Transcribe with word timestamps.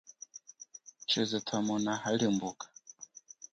Chize 1.09 1.37
thwamona 1.45 1.91
halimbuka. 2.03 2.65